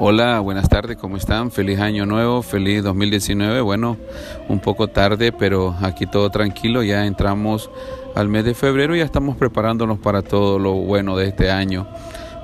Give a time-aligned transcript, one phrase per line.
[0.00, 1.50] Hola, buenas tardes, ¿cómo están?
[1.50, 3.60] Feliz año nuevo, feliz 2019.
[3.62, 3.96] Bueno,
[4.48, 6.84] un poco tarde, pero aquí todo tranquilo.
[6.84, 7.68] Ya entramos
[8.14, 11.88] al mes de febrero y ya estamos preparándonos para todo lo bueno de este año.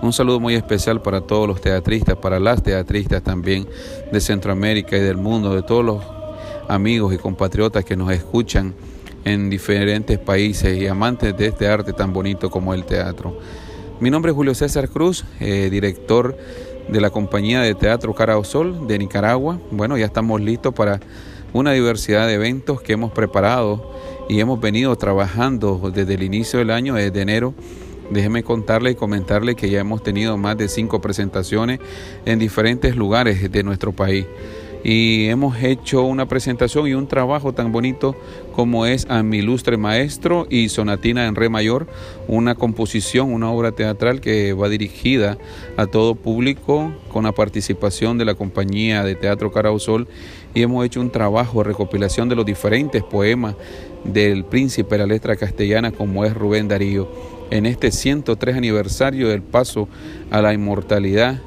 [0.03, 3.68] Un saludo muy especial para todos los teatristas, para las teatristas también
[4.11, 6.02] de Centroamérica y del mundo, de todos los
[6.66, 8.75] amigos y compatriotas que nos escuchan
[9.25, 13.39] en diferentes países y amantes de este arte tan bonito como el teatro.
[14.01, 16.37] Mi nombre es Julio César Cruz, eh, director
[16.88, 19.59] de la compañía de teatro Sol de Nicaragua.
[19.70, 21.01] Bueno, ya estamos listos para
[21.52, 23.93] una diversidad de eventos que hemos preparado
[24.29, 27.55] y hemos venido trabajando desde el inicio del año, desde enero.
[28.10, 31.80] Déjeme contarle y comentarle que ya hemos tenido más de cinco presentaciones
[32.27, 34.27] en diferentes lugares de nuestro país
[34.84, 38.15] y hemos hecho una presentación y un trabajo tan bonito
[38.55, 41.87] como es a mi ilustre maestro y sonatina en re mayor,
[42.29, 45.38] una composición, una obra teatral que va dirigida
[45.79, 50.07] a todo público con la participación de la compañía de Teatro Carausol
[50.52, 53.57] y hemos hecho un trabajo de recopilación de los diferentes poemas
[54.05, 57.09] del príncipe de la letra castellana como es Rubén Darío.
[57.51, 59.88] En este 103 aniversario del paso
[60.30, 61.40] a la inmortalidad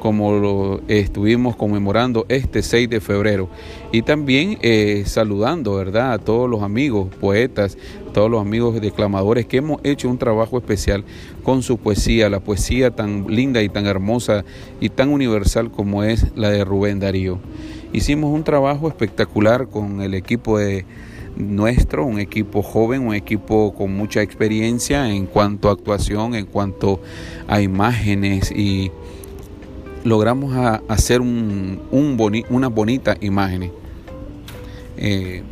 [0.00, 3.48] como lo estuvimos conmemorando este 6 de febrero.
[3.92, 7.78] Y también eh, saludando, ¿verdad?, a todos los amigos poetas,
[8.12, 11.04] todos los amigos declamadores que hemos hecho un trabajo especial
[11.44, 14.44] con su poesía, la poesía tan linda y tan hermosa
[14.80, 17.38] y tan universal como es la de Rubén Darío.
[17.92, 20.84] Hicimos un trabajo espectacular con el equipo de
[21.36, 27.00] nuestro, un equipo joven, un equipo con mucha experiencia en cuanto a actuación, en cuanto
[27.48, 28.90] a imágenes y
[30.04, 30.54] logramos
[30.88, 33.70] hacer un, un boni, unas bonitas imágenes.
[34.96, 35.42] Eh,